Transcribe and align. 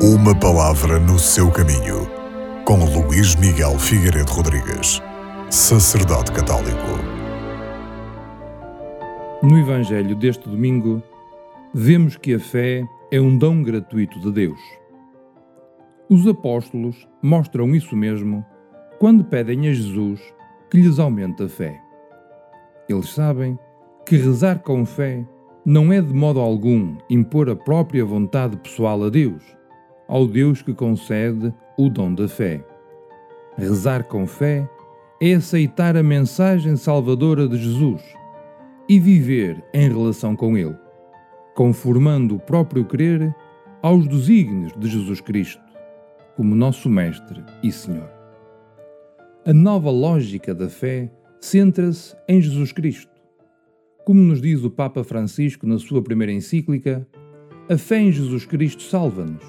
Uma 0.00 0.32
palavra 0.32 1.00
no 1.00 1.18
seu 1.18 1.50
caminho, 1.50 2.08
com 2.64 2.84
Luís 2.84 3.34
Miguel 3.34 3.76
Figueiredo 3.80 4.30
Rodrigues, 4.30 5.02
sacerdote 5.50 6.30
católico. 6.30 6.86
No 9.42 9.58
Evangelho 9.58 10.14
deste 10.14 10.48
domingo, 10.48 11.02
vemos 11.74 12.16
que 12.16 12.32
a 12.32 12.38
fé 12.38 12.86
é 13.10 13.20
um 13.20 13.36
dom 13.36 13.60
gratuito 13.60 14.20
de 14.20 14.30
Deus. 14.30 14.60
Os 16.08 16.28
apóstolos 16.28 17.08
mostram 17.20 17.74
isso 17.74 17.96
mesmo 17.96 18.46
quando 19.00 19.24
pedem 19.24 19.66
a 19.66 19.72
Jesus 19.72 20.20
que 20.70 20.80
lhes 20.80 21.00
aumente 21.00 21.42
a 21.42 21.48
fé. 21.48 21.76
Eles 22.88 23.08
sabem 23.08 23.58
que 24.06 24.16
rezar 24.16 24.60
com 24.60 24.86
fé 24.86 25.26
não 25.66 25.92
é 25.92 26.00
de 26.00 26.14
modo 26.14 26.38
algum 26.38 26.96
impor 27.10 27.50
a 27.50 27.56
própria 27.56 28.04
vontade 28.04 28.56
pessoal 28.58 29.02
a 29.02 29.10
Deus, 29.10 29.57
ao 30.08 30.26
Deus 30.26 30.62
que 30.62 30.74
concede 30.74 31.54
o 31.76 31.88
dom 31.88 32.14
da 32.14 32.26
fé. 32.26 32.64
Rezar 33.56 34.04
com 34.04 34.26
fé 34.26 34.68
é 35.20 35.34
aceitar 35.34 35.96
a 35.96 36.02
mensagem 36.02 36.74
salvadora 36.76 37.46
de 37.46 37.56
Jesus 37.58 38.02
e 38.88 38.98
viver 38.98 39.62
em 39.74 39.88
relação 39.88 40.34
com 40.34 40.56
Ele, 40.56 40.76
conformando 41.54 42.36
o 42.36 42.40
próprio 42.40 42.84
querer 42.84 43.34
aos 43.82 44.08
desígnios 44.08 44.72
de 44.78 44.88
Jesus 44.88 45.20
Cristo, 45.20 45.62
como 46.36 46.54
nosso 46.54 46.88
Mestre 46.88 47.44
e 47.62 47.70
Senhor. 47.70 48.10
A 49.44 49.52
nova 49.52 49.90
lógica 49.90 50.54
da 50.54 50.68
fé 50.68 51.10
centra-se 51.40 52.16
em 52.26 52.40
Jesus 52.40 52.72
Cristo 52.72 53.18
como 54.08 54.22
nos 54.22 54.40
diz 54.40 54.64
o 54.64 54.70
Papa 54.70 55.04
Francisco 55.04 55.66
na 55.66 55.78
sua 55.78 56.00
primeira 56.00 56.32
encíclica, 56.32 57.06
a 57.68 57.76
fé 57.76 57.98
em 57.98 58.10
Jesus 58.10 58.46
Cristo 58.46 58.82
salva-nos, 58.82 59.44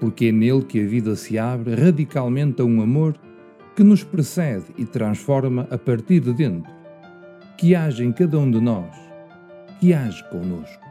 porque 0.00 0.26
é 0.26 0.32
nele 0.32 0.62
que 0.62 0.80
a 0.80 0.86
vida 0.86 1.14
se 1.14 1.38
abre 1.38 1.74
radicalmente 1.74 2.62
a 2.62 2.64
um 2.64 2.82
amor 2.82 3.14
que 3.76 3.84
nos 3.84 4.02
precede 4.02 4.64
e 4.76 4.84
transforma 4.84 5.68
a 5.70 5.78
partir 5.78 6.20
de 6.20 6.32
dentro, 6.32 6.72
que 7.56 7.74
age 7.74 8.04
em 8.04 8.10
cada 8.10 8.38
um 8.38 8.50
de 8.50 8.60
nós, 8.60 8.96
que 9.78 9.92
age 9.94 10.24
conosco. 10.30 10.82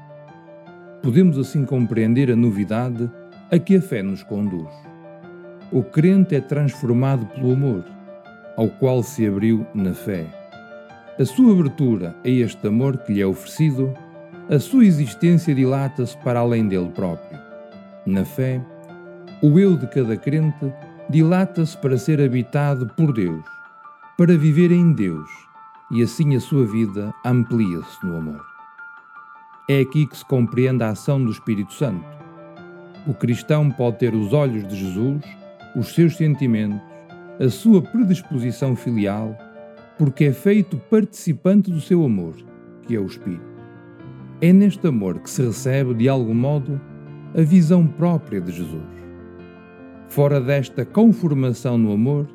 Podemos 1.01 1.37
assim 1.37 1.65
compreender 1.65 2.31
a 2.31 2.35
novidade 2.35 3.09
a 3.51 3.57
que 3.57 3.75
a 3.75 3.81
fé 3.81 4.03
nos 4.03 4.23
conduz. 4.23 4.69
O 5.71 5.83
crente 5.83 6.35
é 6.35 6.41
transformado 6.41 7.25
pelo 7.25 7.53
amor, 7.53 7.83
ao 8.55 8.69
qual 8.69 9.01
se 9.03 9.27
abriu 9.27 9.65
na 9.73 9.93
fé 9.93 10.39
a 11.19 11.25
sua 11.25 11.51
abertura 11.51 12.15
a 12.23 12.29
este 12.29 12.65
amor 12.65 12.97
que 12.99 13.11
lhe 13.11 13.21
é 13.21 13.25
oferecido, 13.25 13.93
a 14.49 14.57
sua 14.57 14.85
existência 14.85 15.53
dilata-se 15.53 16.17
para 16.19 16.39
além 16.39 16.65
dele 16.65 16.89
próprio. 16.95 17.37
Na 18.05 18.23
fé, 18.23 18.61
o 19.41 19.59
eu 19.59 19.77
de 19.77 19.87
cada 19.87 20.17
crente 20.17 20.73
dilata-se 21.09 21.77
para 21.77 21.97
ser 21.97 22.21
habitado 22.21 22.87
por 22.87 23.13
Deus, 23.13 23.43
para 24.17 24.37
viver 24.37 24.71
em 24.71 24.93
Deus, 24.93 25.29
e 25.91 26.03
assim 26.03 26.35
a 26.35 26.39
sua 26.39 26.65
vida 26.65 27.13
amplia-se 27.25 28.05
no 28.05 28.17
amor. 28.17 28.45
É 29.69 29.81
aqui 29.81 30.05
que 30.05 30.17
se 30.17 30.25
compreende 30.25 30.83
a 30.83 30.89
ação 30.89 31.23
do 31.23 31.31
Espírito 31.31 31.73
Santo. 31.73 32.05
O 33.07 33.13
cristão 33.13 33.71
pode 33.71 33.97
ter 33.97 34.13
os 34.13 34.33
olhos 34.33 34.67
de 34.67 34.75
Jesus, 34.75 35.23
os 35.75 35.93
seus 35.93 36.17
sentimentos, 36.17 36.81
a 37.39 37.49
sua 37.49 37.81
predisposição 37.81 38.75
filial 38.75 39.37
porque 39.99 40.23
é 40.23 40.31
feito 40.31 40.77
participante 40.89 41.69
do 41.69 41.81
seu 41.81 42.05
amor, 42.05 42.33
que 42.83 42.95
é 42.95 42.99
o 42.99 43.05
Espírito. 43.05 43.43
É 44.41 44.53
neste 44.53 44.87
amor 44.87 45.19
que 45.19 45.29
se 45.29 45.41
recebe, 45.45 45.93
de 45.93 46.07
algum 46.07 46.33
modo, 46.33 46.79
a 47.37 47.41
visão 47.41 47.85
própria 47.85 48.39
de 48.39 48.53
Jesus. 48.53 48.99
Fora 50.09 50.41
desta 50.41 50.83
conformação 50.83 51.77
no 51.77 51.93
amor, 51.93 52.27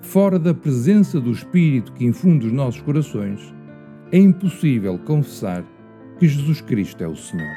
fora 0.00 0.38
da 0.38 0.54
presença 0.54 1.20
do 1.20 1.32
Espírito 1.32 1.92
que 1.92 2.04
infunde 2.04 2.46
os 2.46 2.52
nossos 2.52 2.80
corações, 2.80 3.52
é 4.12 4.18
impossível 4.18 4.98
confessar 5.00 5.64
que 6.18 6.28
Jesus 6.28 6.60
Cristo 6.60 7.02
é 7.02 7.08
o 7.08 7.16
Senhor. 7.16 7.56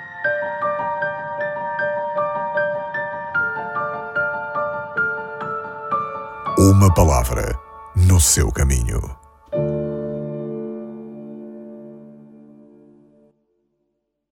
Uma 6.58 6.92
palavra 6.94 7.56
no 7.96 8.20
seu 8.20 8.52
caminho. 8.52 9.23